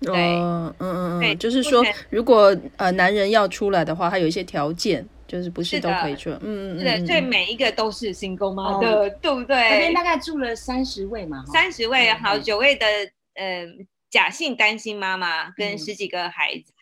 [0.00, 6.36] 对，嗯嗯嗯，就是说，如果呃男人要出来的话，他有一些条件，就是不是都可以出来。
[6.42, 9.70] 嗯嗯嗯，对，所以每一个都是 single mother 的，对不对？
[9.70, 12.86] 这边大概住了三十位嘛，三十位，好九位的
[13.34, 13.66] 呃
[14.10, 16.72] 假性单亲妈妈跟十几个孩子，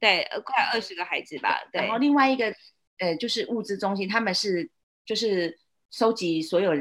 [0.00, 1.60] 对，快二十个孩子吧。
[1.72, 2.52] 对，然后另外一个
[2.98, 4.68] 呃就是物资中心，他们是
[5.06, 5.56] 就是
[5.90, 6.72] 收集所有。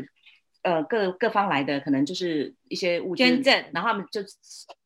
[0.61, 4.21] 呃，各各方来的可能就是一些物资捐赠，然后他们就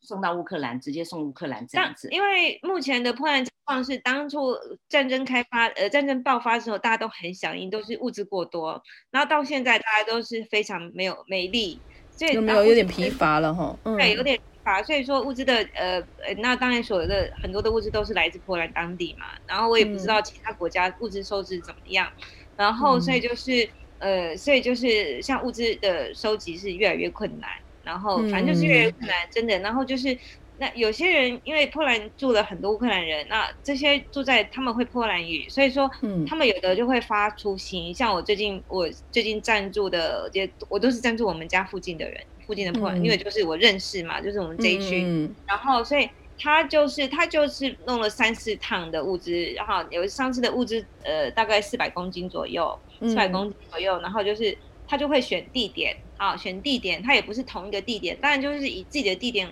[0.01, 2.07] 送到乌克兰，直接送乌克兰这样子。
[2.11, 4.55] 因为目前的波兰情况是，当初
[4.87, 8.81] 战争开发，呃，战争爆发的时候，大家都很响应，都是物资过多。
[9.09, 11.79] 然后到现在，大家都是非常没有没力，
[12.11, 13.75] 所以有没有有点疲乏了哈？
[13.83, 14.83] 嗯，对，有点疲乏。
[14.83, 19.25] 所以说物资的呃呃，那当然所有的很多的物资都是来自波兰当地嘛。
[19.47, 22.11] 然后我也不知道其他国家物资收支怎么样。
[22.19, 22.23] 嗯、
[22.57, 23.67] 然后所以就是
[23.99, 27.49] 呃，所以就是像物资的收集是越来越困难。
[27.83, 29.57] 然后反正就是越来越困难，真的。
[29.59, 30.17] 然后就是。
[30.59, 35.89] 那有些人因为波兰住了很多乌克兰人，那这些住在他们会波兰语，所以说，
[36.27, 37.89] 他们有的就会发出心。
[37.89, 45.01] 嗯、像我最近我最近赞助的，也我都是赞助我们家附近的人，附近的波兰，嗯、因为就是我认识嘛，就是我们这一区。
[45.03, 46.07] 嗯、然后所以
[46.43, 59.47] 他就是他就是弄了三四趟的物资，然后有上次的物资呃大概四百公斤左右，四百公斤左右，然后就是他就会选地点啊，选地点，他也不是同一个地点，当然就是以自己的地点。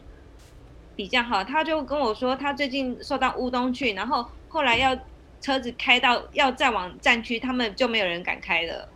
[0.94, 4.96] 比较好，他就跟我说，他最近送到乌东去，然后后来要
[5.40, 8.88] 车子开到要再往战区，他们就没有人敢开了，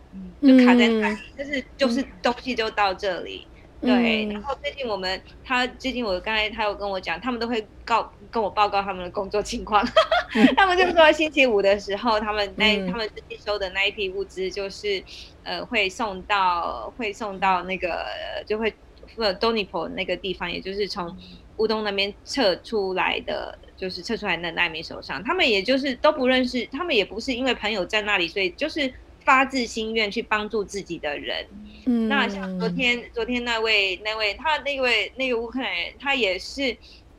[0.42, 3.46] 就卡在那里，就是就是东西就到这里，
[3.80, 4.26] 对。
[4.26, 9.86] 然后最近我们他最近我刚才他有跟我讲，他们都会告跟我报告他们的工作情况，
[10.56, 15.02] 他们就说星期五的时候，他们那他们最近收的那一批物资就是
[15.42, 18.04] 呃会送到会送到那个
[18.46, 18.72] 就会
[19.16, 21.16] 呃 Dnipro 那个地方，也就是从。
[21.58, 28.92] 乌东那边撤出来的，就是撤出来的难民手上，他们也就是都不认识，他们也不是因为朋友在那里，所以就是
[29.26, 31.46] 发自心愿去帮助自己的人。
[31.84, 36.74] 嗯，那像昨天，昨天那位那位他那位那个乌克兰人，他也是，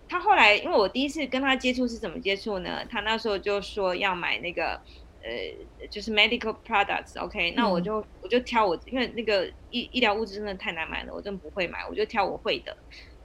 [0.07, 2.83] 他后来因为我第一次跟他接触是怎么接触呢？
[2.89, 4.81] 他那时候就说要买那个
[5.21, 7.53] 呃，就是 medical products，OK，、okay?
[7.55, 12.75] 那我就我就挑我，因为那个医医疗物资真的太难买了，我真的不会买，我就挑我会的。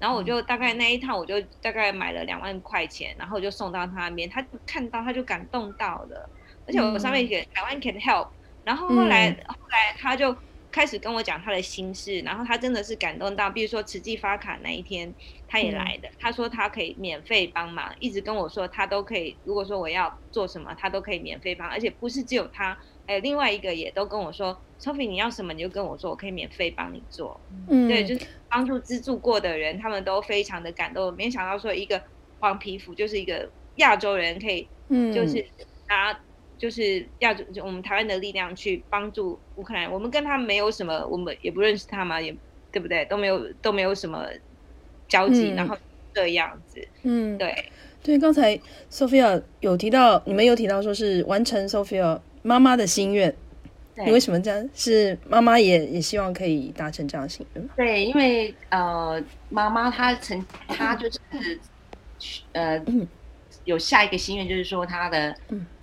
[0.01, 6.29] 然后我就大概那一趟，我就大概买了两万块钱，然后就送到他那边，他看到他就感动到了，
[6.66, 8.31] 而且我上面写台湾 can help，
[8.64, 10.35] 然后后来、嗯、后来他就
[10.70, 15.12] 开始跟我讲他的心事，然后他真的是感动到，比如说慈济发卡那一天
[15.46, 22.79] 他也来的，嗯、他说他可以免费帮忙，一直跟我说他都可以，如果说我要做什么，他都可以免费帮，而且不是只有他。
[23.05, 27.38] 哎，另外一个也都跟我说，Sophie，你要什么你就跟我说，我可以免费帮你做。
[27.68, 31.12] 嗯，对，就是帮助资助过的人，他们都非常的感动。
[31.16, 32.01] 没想到说一个
[32.38, 35.44] 黄皮肤，就是一个亚洲人，可以，嗯，就是
[35.88, 36.16] 拿
[36.62, 39.90] 就是亚洲就我们台湾的力量去帮助乌克兰。
[39.90, 42.33] 我们跟他没有什么，我们也不认识他嘛，也
[42.70, 43.05] 对不对？
[43.07, 44.25] 都没有都没有什么
[45.09, 45.77] 交集，嗯、然后
[46.14, 47.53] 这样子，嗯，对
[48.01, 48.16] 对。
[48.16, 48.57] 刚才
[48.88, 52.20] Sophia 有提到，你们有提到说是完成 Sophia。
[52.44, 53.35] 妈妈的心愿，
[53.96, 54.70] 对你为什么这样？
[54.72, 57.70] 是妈妈也也希望可以达成这样的心愿吗？
[57.77, 61.18] 对，因为呃，妈妈她曾她就是
[62.53, 63.05] 呃、嗯、
[63.64, 65.37] 有下一个心愿，就是说她的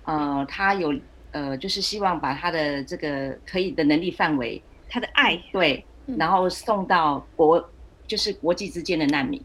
[0.04, 0.94] 呃他有
[1.32, 5.84] 呃就是希望把他的这个可以的能力范围，他的爱对，
[6.18, 7.70] 然后送到国
[8.06, 9.40] 就是国际之间的难民，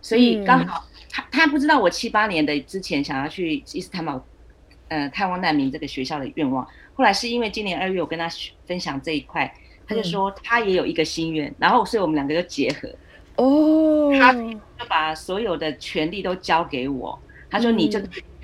[0.00, 4.24] 所以刚好他他不知道我七八年的之前想要去伊斯坦堡。
[4.88, 6.62] 呃，探望难民这个学校的愿望，
[6.92, 8.28] 后来是因为今年二月我跟他
[8.66, 9.50] 分享这一块，
[9.86, 12.90] 他就说他也有一个心愿，嗯、然后所以我们两个就结合。
[13.36, 17.98] 哦，他就把所有的权利都交给我，他说你就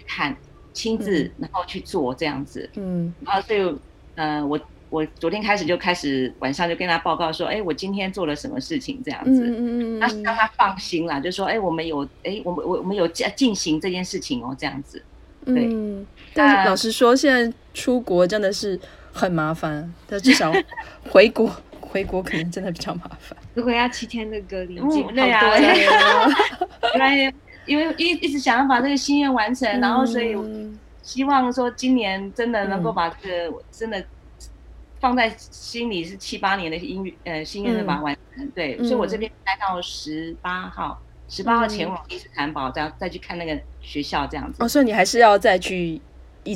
[0.07, 0.35] 看，
[0.79, 2.71] 亲自、嗯、然后去做这样子。
[2.77, 3.77] 嗯，然后所以
[4.15, 4.59] 呃，我
[4.91, 9.43] 我昨天开始就开始晚上就跟他报告说，哎，我今天做了什么事情这样子。
[9.45, 15.03] 嗯嗯，那让他放心啦，就说哎，我们有哎，我们我我们有进进行这件事情哦，这样子。
[15.45, 15.67] 对。
[15.69, 18.79] 嗯但是老实说，现在出国真的是
[19.13, 19.93] 很麻烦。
[20.07, 20.53] 但至少
[21.11, 23.37] 回国，回国可能真的比较麻烦。
[23.55, 25.41] 如果要七天的隔离，对呀，
[26.95, 27.35] 原来
[27.69, 30.37] 因为一一直想要把这个心愿完成，然后所以
[31.03, 34.05] 希望说今年真的能够把这个真的
[34.99, 38.49] 放在心里是七八年的音乐呃心愿，能把它完成。
[38.55, 41.01] 对，所以我这边待到十八号。
[41.29, 44.65] 十八号前往伊斯坦堡，再再去看那个学校，这样子。
[44.65, 46.01] 哦，所以你还是要再去。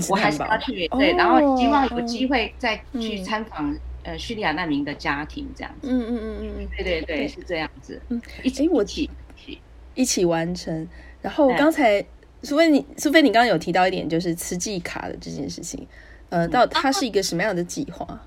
[0.09, 5.89] 我还是要去，对，然后希望有机会再去参访呃叙利亚难民的家庭这样子。
[5.91, 8.01] 嗯嗯嗯嗯嗯，对对对，是这样子。
[8.09, 9.11] 嗯，一起我起
[9.95, 10.89] 一起完成。
[11.21, 12.05] 然后刚才
[12.43, 15.87] 苏菲你苏菲你刚刚有提到一点，就是慈济卡的这件事情。
[16.31, 18.27] 呃，到它是一个什么样的计划？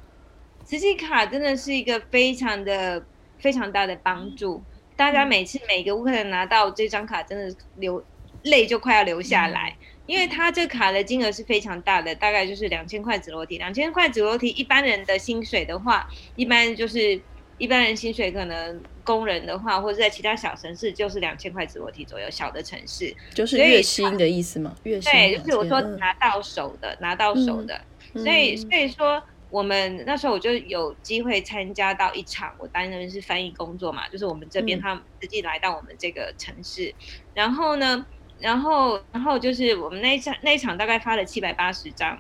[0.64, 3.04] 慈济卡真的是一个非常的
[3.40, 4.64] 非常大的帮助。
[4.96, 8.04] 大家每次每个乌克兰拿到这张卡，真的流
[8.44, 9.76] 泪就快要流下来。
[10.06, 13.58] 因为他这卡的金额是非常大的，大概就是两千块紫罗提。
[13.58, 17.20] 两千块紫罗提，一般人的薪水的话，一般就是
[17.58, 23.16] 一般人薪水可能工人的话，或者在其他小城市就是两千块紫罗提左右，小的城市。
[23.34, 24.76] 就是月薪的意思吗？
[24.84, 27.80] 月薪对，就是我说拿到手的，嗯、拿到手的。
[28.16, 36.96] 所以所以说，我们那时候我就有机会参加到一场，我担任的是翻译工作嘛，就是我们这边他们实际来到我们这个城市，嗯、
[37.36, 38.06] 然后呢，
[38.40, 42.18] 然后然后就是我们那一场那一场大概发了七百八十张，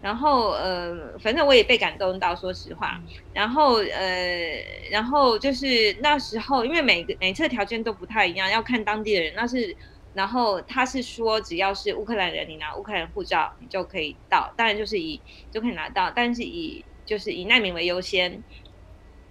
[0.00, 3.00] 然后呃，反正我也被感动到，说实话，
[3.32, 9.76] 然后呃，然后就是那时候因为每个每次的条件都不太一样，要看当地的人，那是。
[10.14, 14.52] 然后他是说，只要是乌克兰人，你拿乌克兰护照，你就可以到。
[14.56, 15.20] 当然就是以
[15.52, 18.42] 就可以拿到，但是以就是以难民为优先。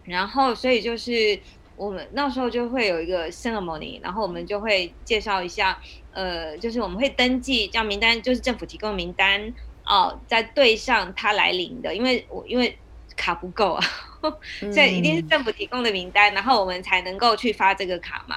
[0.03, 1.37] 然后所以就是
[1.75, 5.77] 我们那时候就会有一个 ceremony，然后我们就会介绍一下，
[6.11, 9.53] 呃，就是我们会登记这样名单，就是政府提供名单
[9.87, 12.77] 哦，在对上他来领的，因为我因为
[13.15, 13.83] 卡不够啊，
[14.73, 18.35] 所以一定是政府提供的名单，然后我们才能够去发这个卡嘛。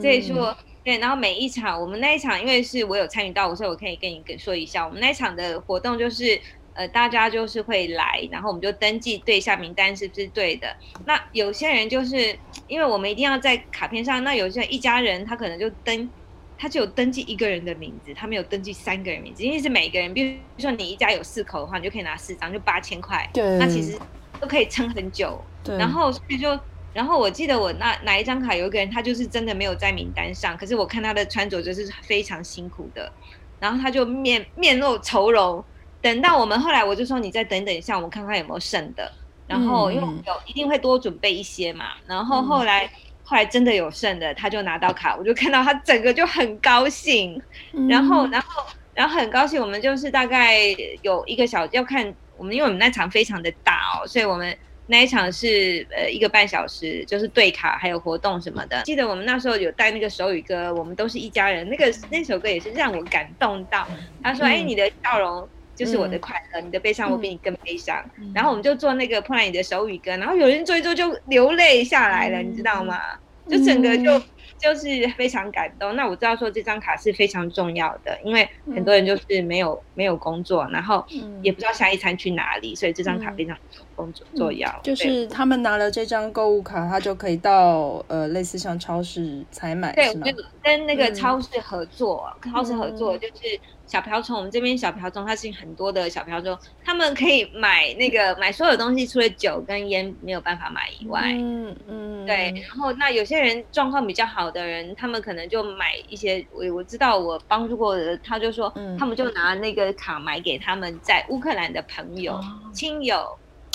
[0.00, 0.56] 所以说。
[0.84, 6.38] 对，然后每一场，我们那一场，因为是我有参与到，所以我可以跟你跟说一下，我们那一场的活动就是，
[6.74, 10.76] 呃，大家就是会来，然后我们就登记对一下名单是不是对的。
[11.06, 12.38] 那有些人就是
[12.68, 16.10] 因为我们一定要在卡片上，那有些人一家人他可能就登，
[16.56, 23.98] 他就有登记一个人的名字，他没有登记三个人名字，因为是每个人，比如说你一家有四口的话，你就可以拿四张，就八千块，对，那其实
[24.40, 25.40] 都可以撑很久。
[25.62, 26.58] 对，然后所以就。
[26.94, 33.12] 然后我记得我那哪一张卡有一个人，他就是真的没有在名单上，可是我看他的穿着就是非常辛苦的，
[33.58, 35.64] 然后他就面面露愁容。
[36.00, 39.10] 等到我们后来，我就说你再等等一下，我们看看有没有剩的。
[39.48, 41.86] 然后因为我们有一定会多准备一些嘛。
[42.06, 42.88] 然后后来
[43.24, 47.40] 后来真的有剩的，他就拿到卡，我就看到他整个就很高兴。
[47.88, 48.62] 然后然后
[48.94, 50.58] 然后很高兴，我们就是大概
[51.02, 54.56] 有一个小要看我们，因为我们那场非常的大哦，所以我们。
[54.86, 58.82] 那一场是呃一个半小时，就是对卡还有活动什么的。
[58.82, 61.66] 记得我们那时候有带那个手语歌，我们都是一家人。
[61.70, 63.88] 那个那首歌也是让我感动到。
[64.22, 68.04] 他说：“哎、嗯，你的笑容就是我的快乐，嗯、你的悲伤我比你更悲伤。
[68.18, 73.00] 嗯”然后我们就做那个破烂你的手语歌，然后有人做一做就流泪下来了，嗯、你知道吗？
[73.48, 74.18] 就整个就。
[74.18, 74.22] 嗯
[74.56, 75.94] 就是非常感动。
[75.94, 81.04] 那我知道说这张卡是非常重要的，因为很多人就是没有、嗯、没有工作，然后
[81.42, 83.54] 也不知道下一餐去哪里，所以这张卡非常
[83.94, 84.72] 工作重要。
[84.82, 90.14] 就是他们拿了这张购物卡，他就可以到呃类似像超市采买，对？
[90.62, 93.60] 跟那个超市合作，嗯、超市合作就是。
[93.94, 102.52] 小瓢虫，我们这边小瓢虫，它是很多的小瓢虫，他们可以买那个买所有东西，除了酒跟烟没有办法买以外，嗯嗯，对。
[102.68, 112.42] 然后那有些人状况比较好的人，他们可能就买一些，我我知道我帮助过的，他就说，嗯、他们就拿那个卡买给他们在乌克兰的朋友、哦、
[112.72, 113.18] 亲友，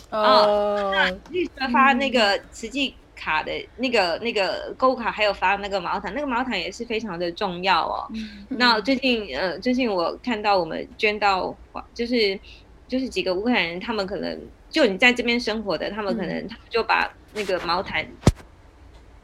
[0.09, 2.93] 哦，哦那绿色发那个慈济。
[3.19, 8.07] 卡的那个那个购物卡，还有发那个毛毯，那个毛毯也是非常的重要哦。
[8.13, 11.53] 嗯、那最近呃，最近我看到我们捐到，
[11.93, 12.39] 就是
[12.87, 14.39] 就是几个乌克兰人，他们可能
[14.69, 18.07] 就你在这边生活的，他们可能就把那个毛毯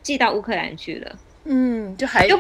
[0.04, 1.16] 寄到乌克兰去了。
[1.46, 2.38] 嗯，就还就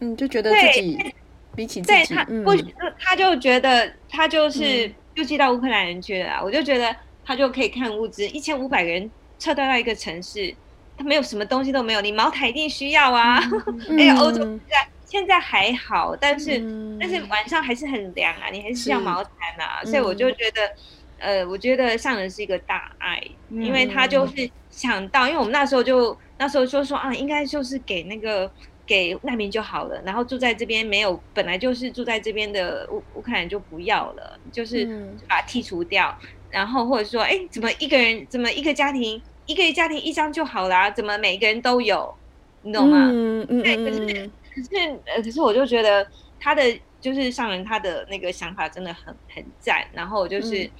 [0.00, 1.14] 嗯就觉得自己对
[1.54, 6.40] 比起自己，他不、嗯、他就觉得他就是、嗯、就寄到乌克兰人去了。
[6.42, 10.52] 我就觉得他就可以看物资，一千五百个人撤退到一个城市。
[11.00, 13.40] 他没有什么东西都没有，你茅台一定需要啊！
[13.88, 19.82] 嗯、 哎呀，欧洲现在现在还好，但是、嗯、但是晚上还是很凉啊，你还是需要毛毯啊。
[19.82, 20.70] 所以我就觉得，
[21.18, 28.52] 呃，我觉得上人是一个大爱，嗯、因为他就是想到，因为我们那时候就那时候就说啊，应该就是给那个
[28.86, 34.84] 给难民就好了，然后住在这边没有本来就是住在这边的乌乌克兰就不要了，就是
[35.26, 36.14] 把它剔除掉，
[36.50, 39.22] 然后或者说，哎，怎么一个人怎么一个家庭？
[39.50, 42.14] 一个家庭一张就好啦，怎么每个人都有？
[42.62, 43.08] 你懂吗？
[43.10, 43.62] 嗯嗯。
[43.64, 46.06] 对，可是可是呃，可是我就觉得
[46.38, 46.62] 他的
[47.00, 49.84] 就是上人他的那个想法真的很很赞。
[49.92, 50.70] 然后就是、嗯、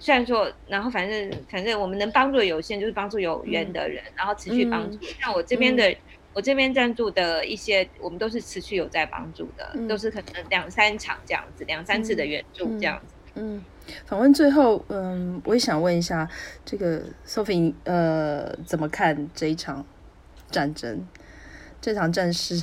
[0.00, 4.98] 虽然说，然后反正反正我们能帮助的有限，就是帮助有缘的人，嗯、然后持续帮助。
[5.20, 5.96] 像我这边的，嗯、
[6.32, 13.14] 我这边赞助的一些，我们都是持续有在帮助的，嗯、都是可能两三场这样子，两三次的援助这样子。
[13.36, 13.64] 嗯。
[13.88, 16.28] 嗯访问最后，嗯，我也想问一下，
[16.64, 19.84] 这个 Sophie，呃，怎么看这一场
[20.50, 21.06] 战争，
[21.80, 22.62] 这场战事？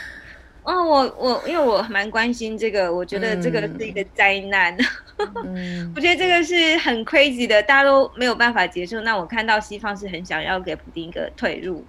[0.64, 4.74] 哦，我我因为我蛮关心这个，我觉得这个是一个灾难，
[5.44, 9.00] 嗯、我觉得这个是很 crazy 的，大家都没有办法接受。
[9.02, 11.84] 那我看到西方是很想要给普丁一个退路，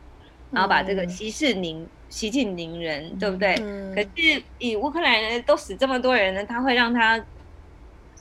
[0.51, 3.55] 然后把这个息事宁息尽宁人，嗯、对不对？
[3.61, 7.23] 嗯、可是以乌克兰人都死这么多人呢，他会让他。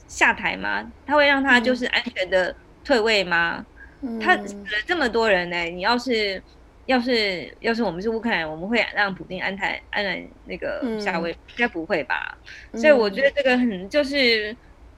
[0.06, 0.90] 下台吗？
[1.06, 3.64] 他会让他就是安全的退位吗？
[4.02, 6.42] 嗯、他死了这么多人呢、欸，你要是
[6.86, 11.30] 要是要是我们是乌克兰，我们会让普京安台安然那个下位？
[11.30, 12.36] 应该、嗯、不会吧？
[12.74, 14.54] 所以我觉得这个很就是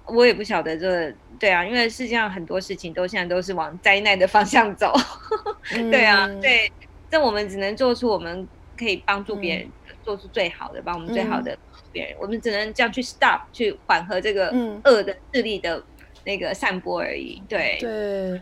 [0.06, 4.92] 我也不晓得这个，对啊，因为世界上很多事情都现在都是往灾难的方向走，
[5.70, 6.70] 对啊，对，
[7.08, 8.46] 这我们只能做出我们
[8.76, 9.68] 可以帮助别人
[10.02, 11.56] 做出最好的，帮我们最好的
[11.96, 14.52] 别人，我们只能这样去 stop 去缓和这个
[14.84, 15.82] 恶的势力的
[16.24, 18.40] 那个散播而已，对对。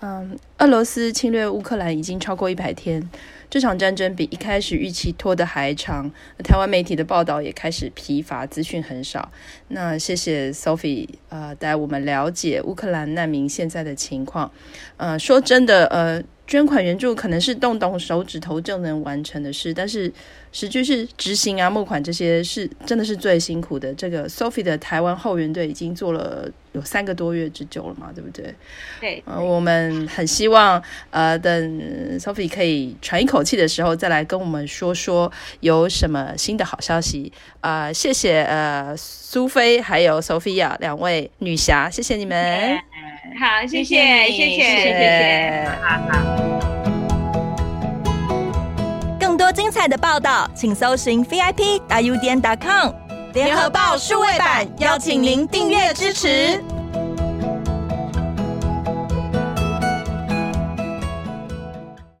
[0.00, 3.02] 嗯，俄罗斯侵略乌克兰已经超过一百天，
[3.50, 6.10] 这场战争比一开始预期拖得还长。
[6.44, 9.30] 台湾媒体的报道也开始疲乏，资讯很少。
[9.68, 14.50] 那谢谢 Sophie，呃，带我们了解乌克兰难民现在的情况。
[14.96, 16.22] 呃，说真的，呃。
[16.46, 20.10] 捐款援助可能是动动手指头就能完成的事，但是
[20.52, 23.92] 实际是执行啊，募款这些是真的是最辛苦的。
[23.94, 28.54] 这个 Sophie 的台湾后援队已经做了有三个多月之久了嘛，对不对？
[29.00, 29.22] 对。
[29.26, 30.80] 呃，我们很希望
[31.10, 35.30] 呃，等 Sophie 可以喘一口气的时候，再来跟我们说说
[35.60, 37.32] 有什么新的好消息。
[37.60, 42.36] 啊、呃，谢谢呃苏菲还有 Sophia 两位女侠，谢谢你们。
[42.36, 42.95] Yeah.
[43.38, 46.18] 好，谢谢，谢谢，谢谢，好好。
[49.18, 52.92] 更多精彩的报道，请搜寻 VIP 大 U 点 com
[53.34, 56.62] 联合报数位版，邀请您订阅支持。